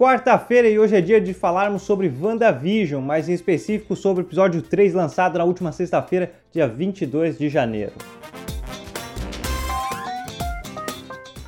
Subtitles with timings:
[0.00, 4.62] Quarta-feira e hoje é dia de falarmos sobre WandaVision, mais em específico sobre o episódio
[4.62, 7.92] 3 lançado na última sexta-feira, dia 22 de janeiro.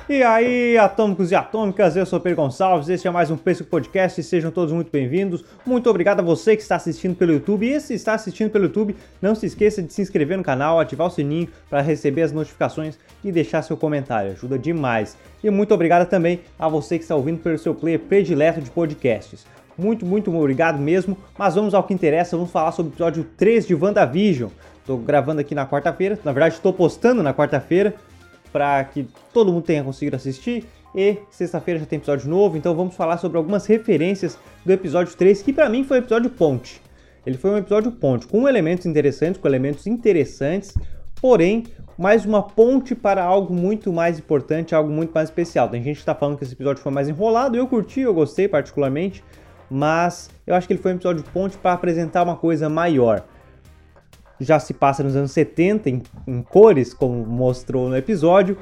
[0.09, 4.21] E aí, atômicos e atômicas, eu sou Pedro Gonçalves, este é mais um Pesco Podcast
[4.21, 5.45] sejam todos muito bem-vindos.
[5.65, 8.97] Muito obrigado a você que está assistindo pelo YouTube e se está assistindo pelo YouTube,
[9.21, 12.99] não se esqueça de se inscrever no canal, ativar o sininho para receber as notificações
[13.23, 15.17] e deixar seu comentário, ajuda demais.
[15.41, 19.45] E muito obrigado também a você que está ouvindo pelo seu player predileto de podcasts.
[19.77, 23.65] Muito, muito obrigado mesmo, mas vamos ao que interessa, vamos falar sobre o episódio 3
[23.65, 24.49] de WandaVision.
[24.79, 27.95] Estou gravando aqui na quarta-feira, na verdade estou postando na quarta-feira,
[28.53, 30.65] para que todo mundo tenha conseguido assistir.
[30.95, 35.41] E sexta-feira já tem episódio novo, então vamos falar sobre algumas referências do episódio 3,
[35.41, 36.79] que para mim foi o episódio ponte.
[37.25, 40.75] Ele foi um episódio ponte, com elementos interessantes, com elementos interessantes,
[41.19, 41.63] porém,
[41.97, 45.67] mais uma ponte para algo muito mais importante, algo muito mais especial.
[45.67, 48.47] Tem gente que está falando que esse episódio foi mais enrolado, eu curti, eu gostei
[48.47, 49.23] particularmente,
[49.71, 53.25] mas eu acho que ele foi um episódio ponte para apresentar uma coisa maior
[54.39, 58.57] já se passa nos anos 70 em, em cores, como mostrou no episódio,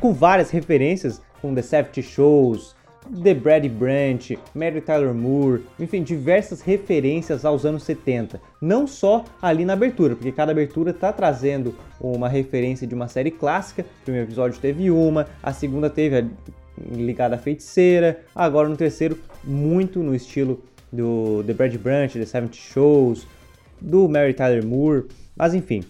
[0.00, 2.76] com várias referências, com The 70 Shows,
[3.22, 8.40] The Brady Branch, Mary Tyler Moore, enfim, diversas referências aos anos 70.
[8.60, 13.30] Não só ali na abertura, porque cada abertura está trazendo uma referência de uma série
[13.30, 13.82] clássica.
[13.82, 16.24] O primeiro episódio teve uma, a segunda teve a
[16.90, 20.62] ligada à feiticeira, agora no terceiro, muito no estilo
[20.92, 23.26] do The Brady Branch, The 70 Shows,
[23.80, 25.84] do Mary Tyler Moore, mas enfim,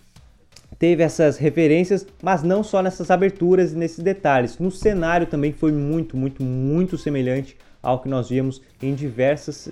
[0.78, 4.58] teve essas referências, mas não só nessas aberturas e nesses detalhes.
[4.58, 9.68] No cenário também foi muito, muito, muito semelhante ao que nós vimos em diversas,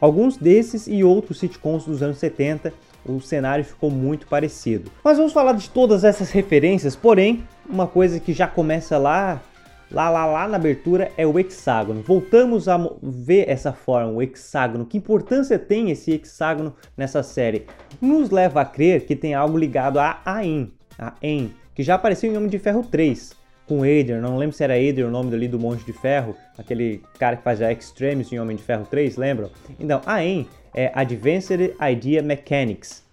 [0.00, 2.72] alguns desses e outros sitcoms dos anos 70.
[3.04, 4.90] O cenário ficou muito parecido.
[5.02, 9.40] Mas vamos falar de todas essas referências, porém, uma coisa que já começa lá
[9.90, 12.02] Lá, lá, lá na abertura é o hexágono.
[12.02, 14.84] Voltamos a ver essa forma, o hexágono.
[14.84, 17.64] Que importância tem esse hexágono nessa série?
[18.00, 22.30] Nos leva a crer que tem algo ligado a Ain, a En, que já apareceu
[22.30, 23.32] em Homem de Ferro 3,
[23.66, 24.20] com Adrian.
[24.20, 27.42] Não lembro se era Adrian o nome ali do Monge de Ferro, aquele cara que
[27.42, 29.50] faz a Extremis em Homem de Ferro 3, lembram?
[29.80, 33.07] Então, a En é Advanced Idea Mechanics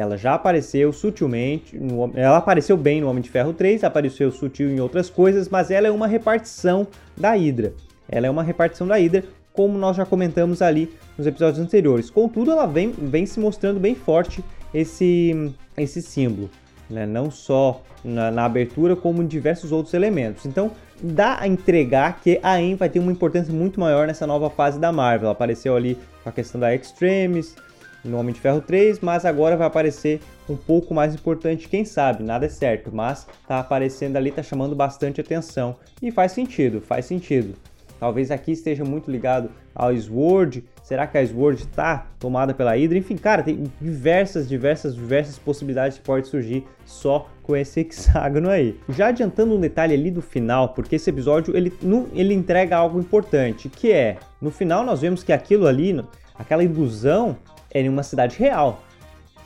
[0.00, 4.70] ela já apareceu sutilmente, no, ela apareceu bem no Homem de Ferro 3, apareceu sutil
[4.70, 6.86] em outras coisas, mas ela é uma repartição
[7.16, 7.72] da Hydra.
[8.08, 12.10] Ela é uma repartição da Hydra, como nós já comentamos ali nos episódios anteriores.
[12.10, 14.42] Contudo, ela vem, vem se mostrando bem forte
[14.72, 16.48] esse, esse símbolo,
[16.88, 17.04] né?
[17.04, 20.46] não só na, na, abertura, como em diversos outros elementos.
[20.46, 20.70] Então,
[21.02, 24.78] dá a entregar que a AIM vai ter uma importância muito maior nessa nova fase
[24.78, 25.26] da Marvel.
[25.26, 27.56] Ela apareceu ali com a questão da Extremis,
[28.04, 32.22] no Homem de Ferro 3, mas agora vai aparecer um pouco mais importante, quem sabe,
[32.22, 37.04] nada é certo, mas tá aparecendo ali, tá chamando bastante atenção e faz sentido, faz
[37.04, 37.54] sentido.
[37.98, 40.64] Talvez aqui esteja muito ligado ao Sword.
[40.82, 42.96] Será que a Sword está tomada pela Hydra?
[42.96, 48.78] Enfim, cara, tem diversas, diversas, diversas possibilidades que podem surgir só com esse hexágono aí.
[48.88, 51.72] Já adiantando um detalhe ali do final, porque esse episódio ele,
[52.12, 56.00] ele entrega algo importante, que é, no final nós vemos que aquilo ali,
[56.36, 57.36] aquela ilusão
[57.72, 58.82] é em uma cidade real,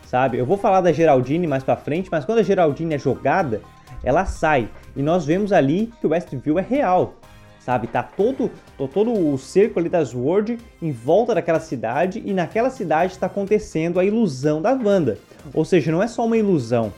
[0.06, 0.38] sabe?
[0.38, 3.60] Eu vou falar da Geraldine mais para frente, mas quando a Geraldine é jogada,
[4.02, 7.14] ela sai e nós vemos ali que o Westview é real,
[7.60, 7.86] sabe?
[7.86, 8.50] Tá todo,
[8.92, 13.98] todo o cerco ali das Sword em volta daquela cidade e naquela cidade está acontecendo
[13.98, 15.18] a ilusão da Wanda.
[15.54, 16.92] Ou seja, não é só uma ilusão,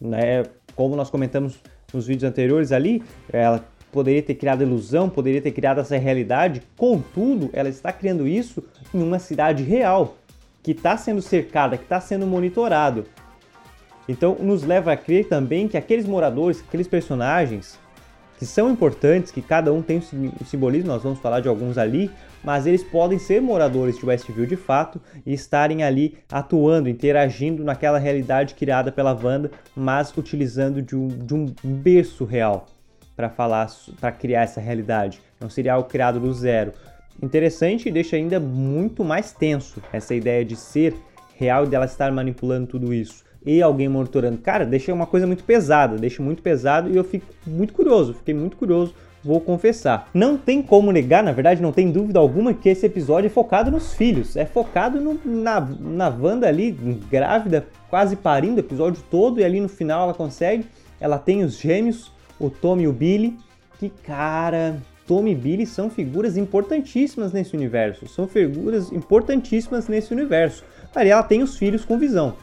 [0.00, 0.44] né?
[0.76, 1.58] Como nós comentamos
[1.92, 3.02] nos vídeos anteriores ali,
[3.32, 8.62] ela poderia ter criado ilusão, poderia ter criado essa realidade, contudo, ela está criando isso
[8.92, 10.16] em uma cidade real
[10.64, 13.04] que está sendo cercada, que está sendo monitorado.
[14.08, 17.78] Então, nos leva a crer também que aqueles moradores, aqueles personagens
[18.38, 22.10] que são importantes, que cada um tem um simbolismo, nós vamos falar de alguns ali,
[22.42, 27.98] mas eles podem ser moradores de Westview de fato e estarem ali atuando, interagindo naquela
[27.98, 32.66] realidade criada pela Wanda, mas utilizando de um, de um berço real
[33.14, 33.70] para falar,
[34.00, 35.20] para criar essa realidade.
[35.38, 36.72] Não seria algo criado do zero
[37.22, 40.94] interessante e deixa ainda muito mais tenso essa ideia de ser
[41.36, 44.38] real e dela estar manipulando tudo isso e alguém monitorando.
[44.38, 48.34] Cara, deixa uma coisa muito pesada, deixa muito pesado e eu fico muito curioso, fiquei
[48.34, 50.08] muito curioso, vou confessar.
[50.14, 53.70] Não tem como negar, na verdade, não tem dúvida alguma que esse episódio é focado
[53.70, 56.72] nos filhos, é focado no, na, na Wanda ali,
[57.10, 60.66] grávida, quase parindo o episódio todo e ali no final ela consegue,
[61.00, 63.36] ela tem os gêmeos, o Tom e o Billy,
[63.78, 64.76] que cara,
[65.06, 70.64] Tommy e Billy são figuras importantíssimas nesse universo, são figuras importantíssimas nesse universo.
[70.94, 72.34] Ali ela tem os filhos com visão,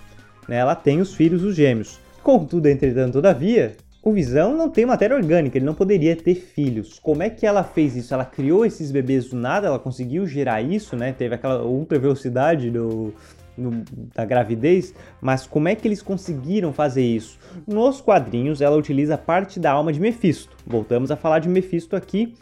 [0.48, 0.58] né?
[0.58, 2.00] ela tem os filhos, os gêmeos.
[2.24, 7.00] Contudo, entretanto, todavia, o Visão não tem matéria orgânica, ele não poderia ter filhos.
[7.00, 8.14] Como é que ela fez isso?
[8.14, 11.14] Ela criou esses bebês do nada, ela conseguiu gerar isso, né?
[11.14, 13.14] Teve aquela ultra velocidade do,
[13.58, 13.84] no,
[14.14, 17.38] da gravidez, mas como é que eles conseguiram fazer isso?
[17.68, 20.56] Nos quadrinhos, ela utiliza parte da alma de Mephisto.
[20.66, 22.34] Voltamos a falar de Mephisto aqui,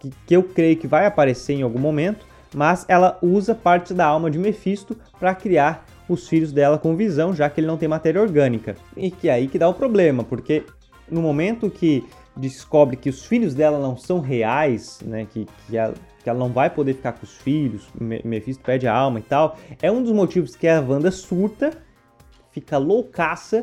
[0.00, 4.06] que, que eu creio que vai aparecer em algum momento, mas ela usa parte da
[4.06, 7.88] alma de Mephisto para criar os filhos dela com visão, já que ele não tem
[7.88, 8.76] matéria orgânica.
[8.96, 10.64] E que é aí que dá o problema, porque
[11.10, 12.04] no momento que
[12.36, 15.76] descobre que os filhos dela não são reais, né, que, que
[16.24, 19.58] que ela não vai poder ficar com os filhos, Mephisto pede a alma e tal,
[19.82, 21.70] é um dos motivos que a Wanda surta,
[22.50, 23.62] fica loucaça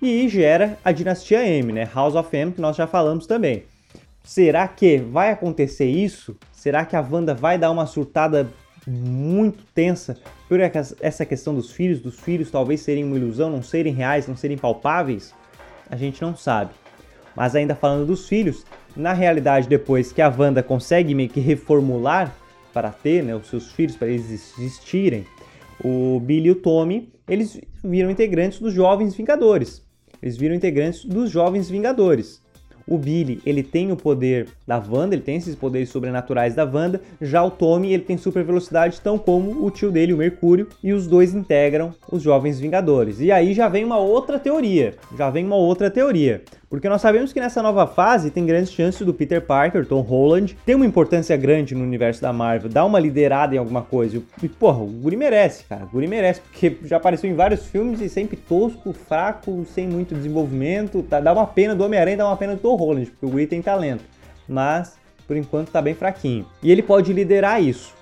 [0.00, 1.90] e gera a dinastia M, né?
[1.92, 3.64] House of M, que nós já falamos também.
[4.22, 6.36] Será que vai acontecer isso?
[6.52, 8.48] Será que a Wanda vai dar uma surtada
[8.86, 10.16] muito tensa
[10.48, 14.36] por essa questão dos filhos, dos filhos talvez serem uma ilusão, não serem reais, não
[14.36, 15.34] serem palpáveis?
[15.90, 16.70] A gente não sabe.
[17.34, 18.64] Mas ainda falando dos filhos,
[18.96, 22.34] na realidade, depois que a Wanda consegue meio que reformular
[22.72, 25.26] para ter né, os seus filhos, para eles existirem,
[25.84, 29.82] o Billy e o Tommy, eles viram integrantes dos Jovens Vingadores.
[30.22, 32.40] Eles viram integrantes dos Jovens Vingadores.
[32.86, 37.00] O Billy, ele tem o poder da Wanda, ele tem esses poderes sobrenaturais da Wanda.
[37.20, 40.92] Já o Tommy, ele tem super velocidade, tão como o tio dele, o Mercúrio, e
[40.92, 43.20] os dois integram os Jovens Vingadores.
[43.20, 46.42] E aí já vem uma outra teoria, já vem uma outra teoria.
[46.72, 50.56] Porque nós sabemos que nessa nova fase tem grandes chances do Peter Parker, Tom Holland,
[50.64, 54.22] ter uma importância grande no universo da Marvel, dar uma liderada em alguma coisa.
[54.42, 55.84] E, porra, o Guri merece, cara.
[55.84, 60.14] O Guri merece, porque já apareceu em vários filmes e sempre tosco, fraco, sem muito
[60.14, 61.02] desenvolvimento.
[61.02, 63.46] Tá, dá uma pena do Homem-Aranha, dá uma pena do Tom Holland, porque o Guri
[63.46, 64.04] tem talento.
[64.48, 64.96] Mas,
[65.26, 66.46] por enquanto, tá bem fraquinho.
[66.62, 67.92] E ele pode liderar isso.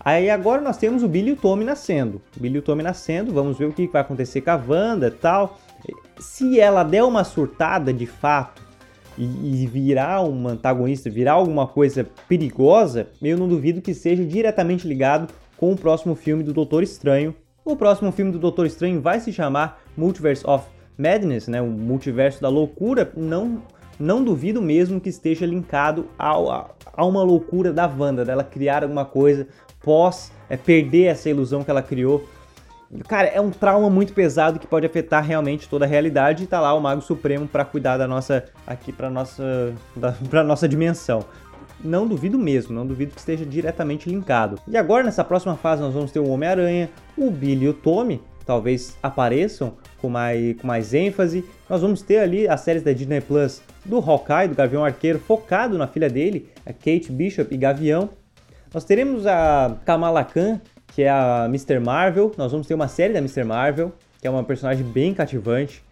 [0.00, 2.20] Aí agora nós temos o Billy e o Tommy nascendo.
[2.36, 5.06] O Billy e o Tommy nascendo, vamos ver o que vai acontecer com a Wanda
[5.06, 5.60] e tal
[6.18, 8.62] se ela der uma surtada de fato
[9.16, 14.86] e, e virar um antagonista, virar alguma coisa perigosa, eu não duvido que seja diretamente
[14.86, 17.34] ligado com o próximo filme do Doutor Estranho.
[17.64, 20.66] O próximo filme do Doutor Estranho vai se chamar Multiverse of
[20.96, 21.60] Madness, né?
[21.60, 23.10] O multiverso da loucura.
[23.16, 23.62] Não,
[23.98, 28.82] não duvido mesmo que esteja linkado ao, a, a uma loucura da Wanda, dela criar
[28.82, 29.46] alguma coisa
[29.82, 32.26] pós é, perder essa ilusão que ela criou
[33.06, 36.60] Cara, é um trauma muito pesado que pode afetar realmente toda a realidade e tá
[36.60, 41.24] lá o Mago Supremo para cuidar da nossa aqui para nossa da, pra nossa dimensão.
[41.82, 44.58] Não duvido mesmo, não duvido que esteja diretamente linkado.
[44.66, 48.20] E agora nessa próxima fase nós vamos ter o Homem-Aranha, o Billy e o Tommy,
[48.44, 51.44] talvez apareçam com mais, com mais ênfase.
[51.68, 55.78] Nós vamos ter ali as séries da Disney Plus do Hawkeye, do Gavião Arqueiro, focado
[55.78, 58.10] na filha dele, a Kate Bishop e Gavião.
[58.74, 60.60] Nós teremos a Kamala Khan,
[60.94, 61.78] que é a Mr.
[61.78, 62.32] Marvel.
[62.36, 63.44] Nós vamos ter uma série da Mr.
[63.44, 65.82] Marvel, que é uma personagem bem cativante.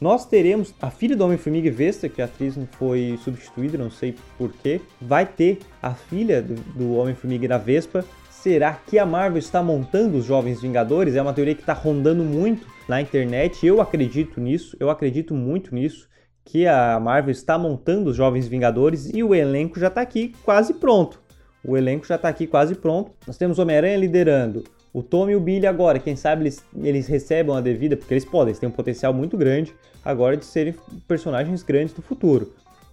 [0.00, 3.90] Nós teremos a filha do Homem-Formiga e Vesta, que a atriz não foi substituída, não
[3.90, 4.80] sei porquê.
[5.00, 8.04] Vai ter a filha do, do Homem-Formiga e da Vespa.
[8.30, 11.16] Será que a Marvel está montando os Jovens Vingadores?
[11.16, 13.66] É uma teoria que está rondando muito na internet.
[13.66, 16.08] Eu acredito nisso, eu acredito muito nisso.
[16.44, 20.74] Que a Marvel está montando os Jovens Vingadores e o elenco já está aqui quase
[20.74, 21.20] pronto.
[21.64, 23.10] O elenco já está aqui quase pronto.
[23.26, 24.64] Nós temos Homem-Aranha liderando.
[24.92, 28.24] O Tom e o Billy agora, quem sabe eles, eles recebam a devida, porque eles
[28.24, 29.74] podem, eles têm um potencial muito grande
[30.04, 30.74] agora de serem
[31.06, 32.52] personagens grandes do futuro.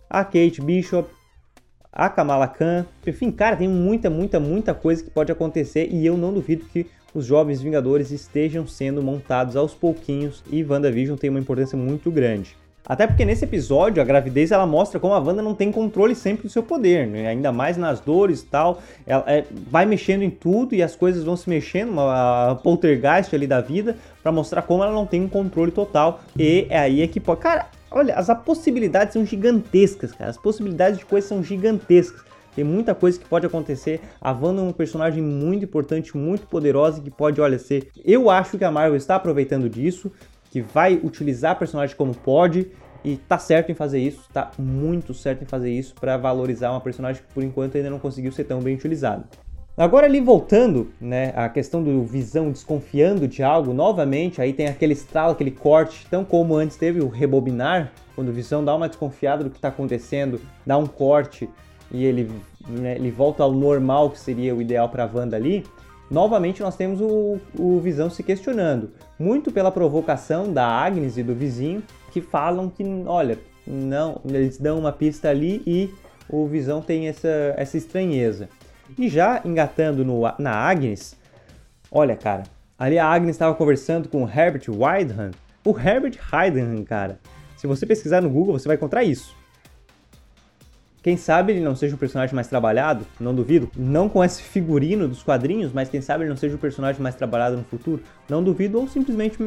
[0.10, 1.10] A Kate Bishop,
[1.92, 6.18] a Kamala Khan, enfim, cara, tem muita, muita, muita coisa que pode acontecer e eu
[6.18, 11.39] não duvido que os Jovens Vingadores estejam sendo montados aos pouquinhos e WandaVision tem uma
[11.39, 12.58] importância muito grande.
[12.86, 16.44] Até porque nesse episódio a gravidez ela mostra como a Wanda não tem controle sempre
[16.44, 17.27] do seu poder, né?
[17.27, 18.82] ainda mais nas dores e tal.
[19.08, 23.48] Ela é, vai mexendo em tudo e as coisas vão se mexendo, uma poltergeist ali
[23.48, 26.22] da vida, para mostrar como ela não tem um controle total.
[26.38, 27.42] E é aí é que pode.
[27.42, 30.30] Cara, olha, as possibilidades são gigantescas, cara.
[30.30, 32.24] As possibilidades de coisas são gigantescas.
[32.56, 34.00] Tem muita coisa que pode acontecer.
[34.22, 37.89] A Wanda é um personagem muito importante, muito poderosa que pode, olha, ser.
[38.04, 40.10] Eu acho que a Marvel está aproveitando disso
[40.56, 42.72] que vai utilizar personagem como pode
[43.04, 46.80] e tá certo em fazer isso, tá muito certo em fazer isso para valorizar uma
[46.80, 49.26] personagem que por enquanto ainda não conseguiu ser tão bem utilizada.
[49.76, 54.94] Agora ali voltando, né, a questão do Visão desconfiando de algo novamente, aí tem aquele
[54.94, 59.44] estralo, aquele corte, tão como antes teve o rebobinar, quando o Visão dá uma desconfiada
[59.44, 61.50] do que está acontecendo, dá um corte
[61.92, 62.32] e ele,
[62.66, 65.66] né, ele volta ao normal que seria o ideal para a Wanda ali
[66.10, 71.34] novamente nós temos o, o Visão se questionando, muito pela provocação da Agnes e do
[71.34, 75.94] vizinho, que falam que, olha, não, eles dão uma pista ali e
[76.30, 78.50] o Visão tem essa, essa estranheza.
[78.98, 81.16] E já engatando no, na Agnes,
[81.92, 82.44] olha, cara,
[82.78, 85.32] ali a Agnes estava conversando com o Herbert Wyndham.
[85.64, 87.20] O Herbert Wyndham, cara,
[87.58, 89.36] Se você pesquisar no Google, você vai encontrar isso.
[91.06, 93.70] Quem sabe ele não seja o personagem mais trabalhado, não duvido.
[93.78, 97.14] Não com esse figurino dos quadrinhos, mas quem sabe ele não seja o personagem mais
[97.14, 99.38] trabalhado no futuro, não duvido, ou simplesmente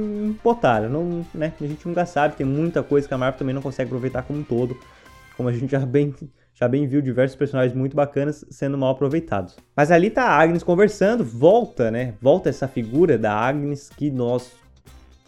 [0.45, 0.89] botaram.
[0.89, 1.53] Não, né?
[1.61, 4.39] A gente nunca sabe, tem muita coisa que a Marvel também não consegue aproveitar como
[4.39, 4.79] um todo.
[5.37, 6.15] Como a gente já bem,
[6.55, 9.57] já bem viu diversos personagens muito bacanas sendo mal aproveitados.
[9.75, 12.15] Mas ali tá a Agnes conversando, volta, né?
[12.23, 14.53] Volta essa figura da Agnes que nós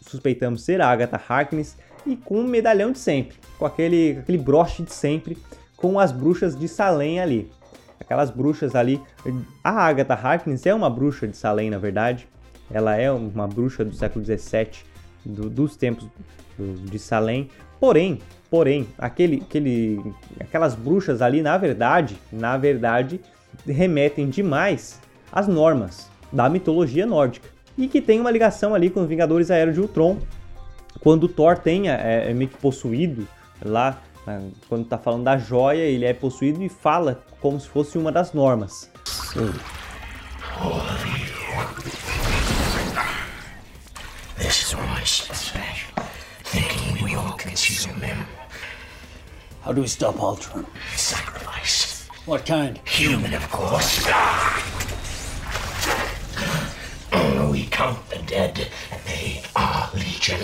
[0.00, 4.84] suspeitamos ser a Agatha Harkness e com o medalhão de sempre, com aquele, aquele broche
[4.84, 5.36] de sempre
[5.80, 7.50] com as bruxas de Salem ali.
[7.98, 9.00] Aquelas bruxas ali.
[9.64, 12.28] A Agatha Harkness é uma bruxa de Salem, na verdade.
[12.70, 14.84] Ela é uma bruxa do século XVII,
[15.24, 16.06] do, dos tempos
[16.56, 17.48] do, de Salem.
[17.80, 18.20] Porém,
[18.50, 23.20] porém, aquele, aquele, aquelas bruxas ali, na verdade, na verdade,
[23.66, 25.00] remetem demais
[25.32, 27.48] às normas da mitologia nórdica.
[27.76, 30.18] E que tem uma ligação ali com os Vingadores Aéreos de Ultron,
[31.00, 33.26] quando Thor tenha é, é meio que possuído
[33.64, 33.98] lá
[34.68, 38.32] quando está falando da joia, ele é possuído e fala como se fosse uma das
[38.32, 38.90] normas.
[44.36, 46.04] This is why she's special.
[46.44, 48.26] Thinking we all consume him.
[49.62, 50.66] How do we stop Ultron?
[50.96, 52.08] Sacrifice.
[52.26, 52.78] What kind?
[52.84, 54.06] Human, of course.
[57.50, 58.68] We count the dead.
[59.06, 60.40] They are legion.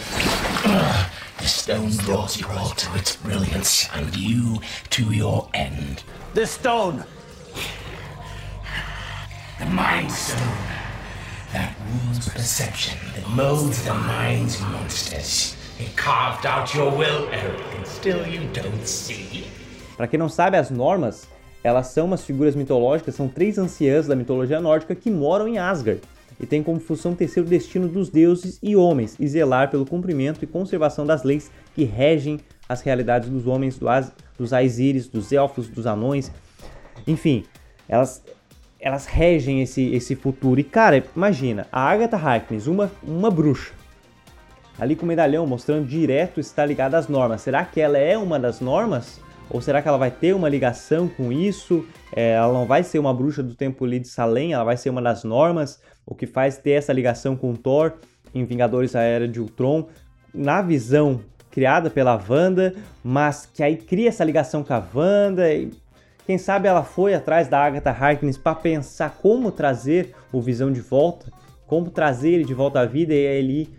[1.39, 6.03] The stone draws you all to its brilliance, and you to your end.
[6.35, 7.05] The stone!
[9.59, 10.41] The Mind Stone.
[11.53, 15.57] That rules perception, that molds the mind's monsters.
[15.79, 19.47] It carved out your will, Eric, and still you don't see.
[19.97, 21.27] Para quem não sabe, as normas,
[21.63, 26.01] elas são umas figuras mitológicas, são três anciãs da mitologia nórdica que moram em Asgard
[26.39, 30.43] e tem como função tecer o destino dos deuses e homens e zelar pelo cumprimento
[30.43, 32.39] e conservação das leis que regem
[32.69, 36.31] as realidades dos homens, do As, dos Aesiris, dos elfos, dos anões.
[37.07, 37.45] Enfim,
[37.89, 38.23] elas,
[38.81, 40.61] elas regem esse, esse futuro.
[40.61, 43.73] E cara, imagina, a Agatha Harkness, uma, uma bruxa,
[44.79, 47.43] ali com o medalhão mostrando direto está ligada às normas.
[47.43, 49.21] Será que ela é uma das normas?
[49.49, 51.87] Ou será que ela vai ter uma ligação com isso?
[52.15, 54.91] É, ela não vai ser uma bruxa do tempo ali de Salem, ela vai ser
[54.91, 57.95] uma das normas, o que faz ter essa ligação com Thor
[58.35, 59.89] em Vingadores a Era de Ultron,
[60.35, 65.71] na visão criada pela Wanda, mas que aí cria essa ligação com a Wanda e
[66.27, 70.81] quem sabe ela foi atrás da Agatha Harkness para pensar como trazer o Visão de
[70.81, 71.33] volta,
[71.67, 73.71] como trazer ele de volta à vida e ele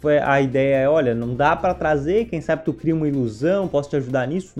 [0.00, 3.66] foi a ideia é, olha, não dá para trazer, quem sabe tu cria uma ilusão,
[3.66, 4.54] posso te ajudar nisso?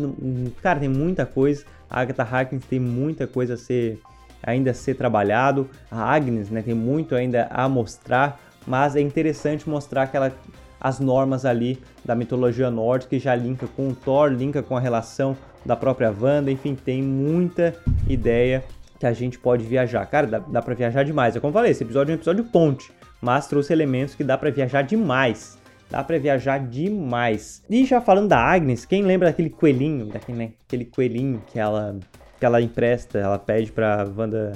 [0.61, 1.65] cara, tem muita coisa.
[1.89, 4.01] A Agatha Harkness tem muita coisa a ser
[4.43, 5.69] ainda a ser trabalhado.
[5.91, 10.33] A Agnes, né, tem muito ainda a mostrar, mas é interessante mostrar aquela
[10.81, 14.81] as normas ali da mitologia nórdica que já linka com o Thor, linka com a
[14.81, 17.75] relação da própria Wanda, enfim, tem muita
[18.09, 18.63] ideia
[18.99, 20.07] que a gente pode viajar.
[20.07, 21.35] Cara, dá, dá para viajar demais.
[21.35, 24.37] É como eu falei, esse episódio é um episódio ponte mas trouxe elementos que dá
[24.37, 25.59] para viajar demais.
[25.91, 27.63] Dá para viajar demais.
[27.69, 31.99] E já falando da Agnes, quem lembra daquele coelhinho, daquele né, aquele coelhinho que ela
[32.39, 34.53] que ela empresta, ela pede para Wanda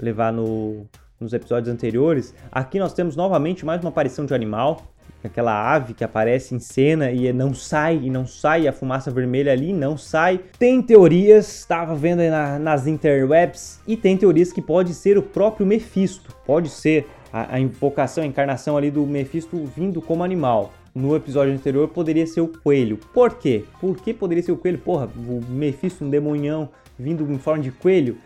[0.00, 0.86] levar no,
[1.18, 2.34] nos episódios anteriores.
[2.50, 4.82] Aqui nós temos novamente mais uma aparição de um animal,
[5.22, 9.52] aquela ave que aparece em cena e não sai, e não sai, a fumaça vermelha
[9.52, 10.40] ali não sai.
[10.58, 15.66] Tem teorias, estava vendo na, nas interwebs, e tem teorias que pode ser o próprio
[15.66, 20.72] Mephisto, pode ser a, a invocação, a encarnação ali do Mephisto vindo como animal.
[20.94, 22.96] No episódio anterior poderia ser o coelho.
[22.96, 23.64] Por quê?
[23.80, 24.78] Por que poderia ser o coelho?
[24.78, 28.16] Porra, o Mephisto, um demonhão vindo em forma de coelho.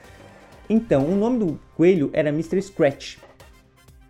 [0.68, 2.60] Então, o nome do coelho era Mr.
[2.60, 3.16] Scratch.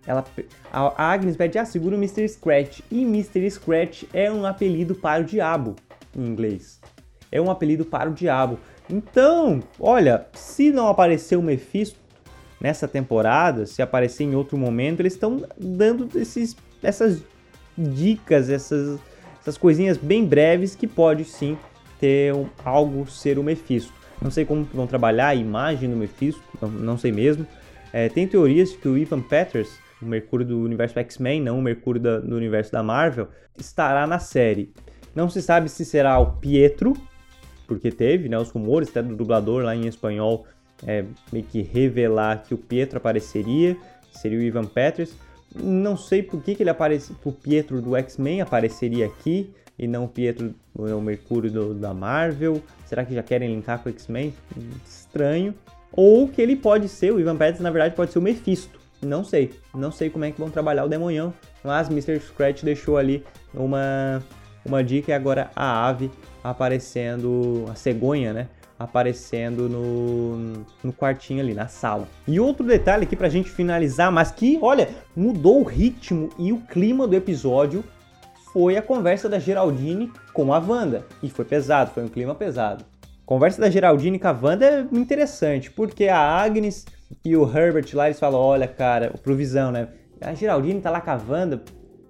[0.04, 0.24] Ela,
[0.72, 2.28] a Agnes pede, ah, segura o Mr.
[2.28, 2.80] Scratch.
[2.90, 3.48] E Mr.
[3.52, 5.76] Scratch é um apelido para o diabo,
[6.16, 6.80] em inglês.
[7.30, 8.58] É um apelido para o diabo.
[8.90, 12.00] Então, olha, se não aparecer o Mephisto,
[12.60, 17.22] nessa temporada, se aparecer em outro momento, eles estão dando esses, essas
[17.76, 18.98] dicas, essas,
[19.40, 21.56] essas coisinhas bem breves que pode sim
[22.00, 23.92] ter um, algo ser o Mephisto.
[24.20, 27.46] Não sei como vão trabalhar a imagem do Mephisto, não, não sei mesmo.
[27.92, 29.70] É, tem teorias que o Ivan Peters,
[30.02, 34.18] o Mercúrio do universo X-Men, não o Mercúrio da, do universo da Marvel, estará na
[34.18, 34.72] série.
[35.14, 36.94] Não se sabe se será o Pietro,
[37.66, 40.46] porque teve né, os rumores até do dublador lá em espanhol
[40.86, 43.76] é, meio que revelar que o Pietro apareceria,
[44.12, 45.12] seria o Ivan Peters.
[45.54, 50.04] Não sei por que, que ele aparece, o Pietro do X-Men apareceria aqui e não
[50.04, 52.62] o Pietro, o Mercúrio do, da Marvel.
[52.84, 54.34] Será que já querem linkar com o X-Men?
[54.86, 55.54] Estranho.
[55.92, 58.78] Ou que ele pode ser, o Ivan Peters na verdade pode ser o Mephisto.
[59.00, 61.32] Não sei, não sei como é que vão trabalhar o Demonhão,
[61.62, 62.18] mas Mr.
[62.18, 64.20] Scratch deixou ali uma
[64.64, 66.10] uma dica é agora a ave
[66.42, 68.48] aparecendo, a cegonha, né?
[68.78, 72.06] Aparecendo no, no quartinho ali, na sala.
[72.26, 76.58] E outro detalhe aqui pra gente finalizar, mas que, olha, mudou o ritmo e o
[76.58, 77.82] clima do episódio
[78.52, 81.04] foi a conversa da Geraldine com a Wanda.
[81.22, 82.84] E foi pesado, foi um clima pesado.
[83.26, 86.86] Conversa da Geraldine com a Wanda é interessante, porque a Agnes
[87.24, 89.88] e o Herbert lá, eles falam, olha, cara, pro Visão, né?
[90.20, 91.62] A Geraldine tá lá com a Wanda.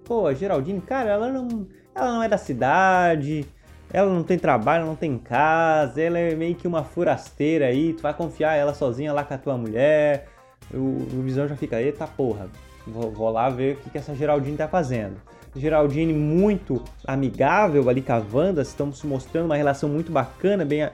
[0.05, 3.45] Pô, a Geraldine, cara, ela não, ela não é da cidade,
[3.91, 8.03] ela não tem trabalho, não tem casa, ela é meio que uma furasteira aí, tu
[8.03, 10.27] vai confiar ela sozinha lá com a tua mulher.
[10.73, 12.47] O, o Visão já fica, eita porra,
[12.85, 15.17] vou, vou lá ver o que, que essa Geraldine tá fazendo.
[15.55, 20.87] Geraldine muito amigável ali com a Wanda, estão se mostrando uma relação muito bacana, bem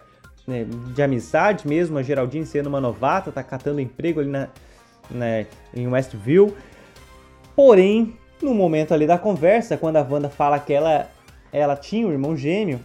[0.48, 1.98] né, de amizade mesmo.
[1.98, 4.48] A Geraldine sendo uma novata, tá catando emprego ali na,
[5.10, 6.56] né, em Westview.
[7.56, 11.10] Porém, no momento ali da conversa, quando a Wanda fala que ela,
[11.60, 12.80] ela tinha um irmão gêmeo,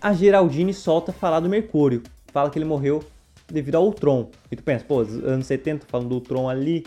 [0.00, 2.02] a Geraldine solta falar do Mercúrio.
[2.32, 3.04] Fala que ele morreu
[3.50, 4.30] devido ao Ultron.
[4.50, 6.86] E tu pensa, pô, anos 70, falando do Ultron ali.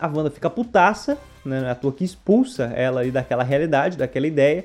[0.00, 1.70] A Wanda fica putaça, né?
[1.70, 4.64] A tua que expulsa ela ali daquela realidade, daquela ideia.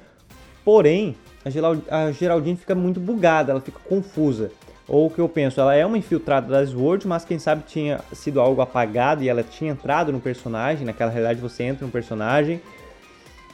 [0.66, 4.52] Porém, a Geraldine fica muito bugada, ela fica confusa.
[4.88, 8.00] Ou o que eu penso, ela é uma infiltrada das Sword, mas quem sabe tinha
[8.12, 10.84] sido algo apagado e ela tinha entrado no personagem.
[10.84, 12.60] Naquela realidade você entra no personagem.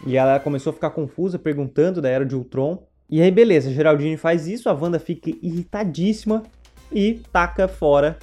[0.05, 2.83] E ela começou a ficar confusa, perguntando da Era de Ultron.
[3.09, 6.43] E aí, beleza, Geraldine faz isso, a Wanda fica irritadíssima
[6.91, 8.17] e taca fora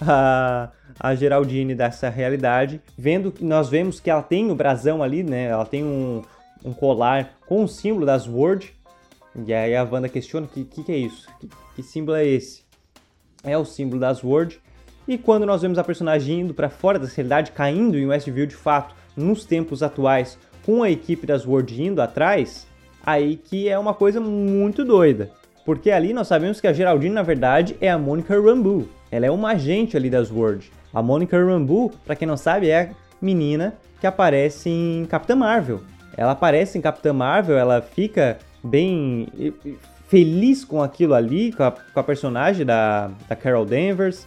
[0.00, 2.80] a, a Geraldine dessa realidade.
[2.96, 5.46] Vendo que nós vemos que ela tem o brasão ali, né?
[5.46, 6.22] Ela tem um,
[6.64, 8.74] um colar com o símbolo das Word.
[9.46, 11.28] E aí a Wanda questiona: que, que, que, é isso?
[11.40, 12.64] Que, que, símbolo é esse?
[13.42, 14.60] É o símbolo das Word.
[15.06, 18.56] E quando nós vemos a personagem indo para fora da realidade, caindo em Westview de
[18.56, 20.36] fato, nos tempos atuais,
[20.66, 22.66] com a equipe das Word indo atrás,
[23.04, 25.30] aí que é uma coisa muito doida.
[25.64, 28.84] Porque ali nós sabemos que a Geraldine, na verdade, é a Monica Rambeau.
[29.10, 30.70] Ela é uma agente ali das Word.
[30.92, 32.88] A Monica Rambeau, para quem não sabe, é a
[33.22, 35.80] menina que aparece em Capitã Marvel.
[36.16, 39.28] Ela aparece em Capitã Marvel, ela fica bem
[40.08, 44.26] feliz com aquilo ali, com a, com a personagem da, da Carol Danvers.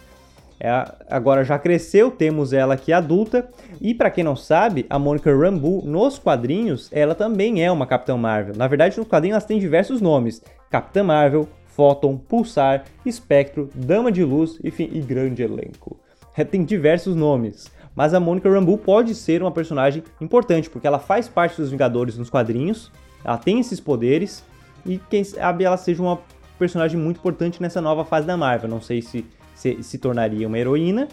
[0.62, 0.70] É,
[1.08, 3.48] agora já cresceu, temos ela aqui adulta.
[3.80, 8.16] E para quem não sabe, a Monica Rambeau nos quadrinhos, ela também é uma Capitã
[8.16, 8.54] Marvel.
[8.54, 14.22] Na verdade, nos quadrinhos elas têm diversos nomes: Capitã Marvel, Photon, Pulsar, Espectro, Dama de
[14.22, 15.98] Luz, enfim, e grande elenco.
[16.36, 17.70] É, tem diversos nomes.
[17.94, 22.16] Mas a Monica Rambeau pode ser uma personagem importante, porque ela faz parte dos Vingadores
[22.16, 22.92] nos quadrinhos,
[23.24, 24.44] ela tem esses poderes
[24.86, 26.18] e quem sabe ela seja uma
[26.58, 28.70] personagem muito importante nessa nova fase da Marvel.
[28.70, 29.26] Não sei se
[29.60, 31.06] se, se tornaria uma heroína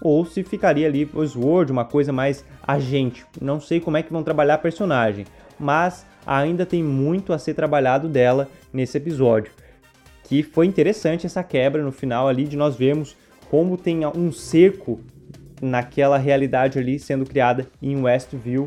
[0.00, 3.26] ou se ficaria ali o Sword, uma coisa mais agente.
[3.38, 5.26] Não sei como é que vão trabalhar a personagem,
[5.58, 9.52] mas ainda tem muito a ser trabalhado dela nesse episódio.
[10.24, 13.14] Que foi interessante essa quebra no final ali de nós vermos
[13.50, 15.00] como tem um cerco
[15.60, 18.66] naquela realidade ali sendo criada em Westview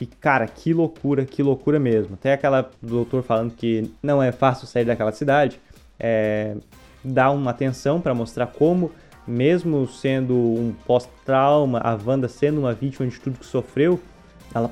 [0.00, 2.14] e cara, que loucura, que loucura mesmo.
[2.14, 5.60] Até aquela doutor falando que não é fácil sair daquela cidade,
[6.00, 6.56] é,
[7.04, 8.90] dá uma atenção para mostrar como,
[9.26, 14.00] mesmo sendo um pós-trauma, a Wanda sendo uma vítima de tudo que sofreu,
[14.54, 14.70] ela,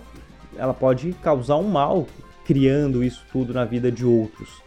[0.56, 2.06] ela pode causar um mal
[2.44, 4.62] criando isso tudo na vida de outros.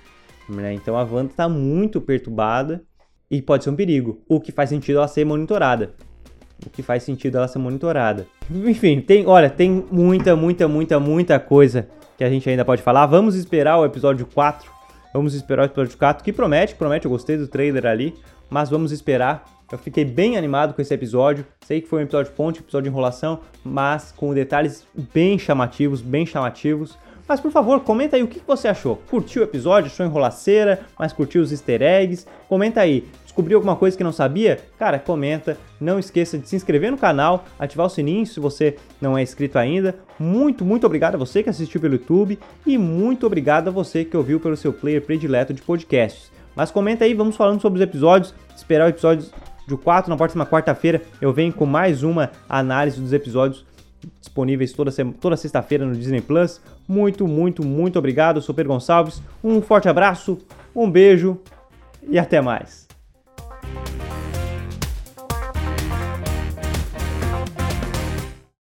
[0.48, 0.74] Né?
[0.74, 2.84] Então a Wanda está muito perturbada
[3.30, 5.94] e pode ser um perigo, o que faz sentido ela ser monitorada
[6.66, 8.28] o que faz sentido ela ser monitorada.
[8.50, 13.06] Enfim, tem, olha, tem muita, muita, muita, muita coisa que a gente ainda pode falar.
[13.06, 14.72] Vamos esperar o episódio 4.
[15.14, 18.16] Vamos esperar o episódio 4, que promete, promete, eu gostei do trailer ali,
[18.50, 19.46] mas vamos esperar.
[19.72, 21.46] Eu fiquei bem animado com esse episódio.
[21.66, 26.26] Sei que foi um episódio ponte, episódio de enrolação, mas com detalhes bem chamativos, bem
[26.26, 26.98] chamativos.
[27.28, 28.98] Mas por favor, comenta aí o que você achou.
[29.10, 29.90] Curtiu o episódio?
[29.90, 30.82] Achou enrolaceira?
[30.98, 32.28] Mas curtiu os easter eggs?
[32.50, 33.08] Comenta aí.
[33.34, 34.60] Descobriu alguma coisa que não sabia?
[34.78, 35.58] Cara, comenta.
[35.82, 39.58] Não esqueça de se inscrever no canal, ativar o sininho se você não é inscrito
[39.58, 39.96] ainda.
[40.20, 44.16] Muito, muito obrigado a você que assistiu pelo YouTube e muito obrigado a você que
[44.16, 46.32] ouviu pelo seu player predileto de podcasts.
[46.56, 48.36] Mas comenta aí, vamos falando sobre os episódios.
[48.56, 49.28] Esperar o episódio
[49.68, 51.02] de 4 na próxima quarta-feira.
[51.20, 53.66] Eu venho com mais uma análise dos episódios
[54.20, 56.62] disponíveis toda, toda sexta-feira no Disney Plus.
[56.88, 58.38] Muito, muito, muito obrigado.
[58.38, 59.24] Eu sou Pedro Gonçalves.
[59.44, 60.38] Um forte abraço,
[60.76, 61.40] um beijo
[62.08, 62.93] e até mais.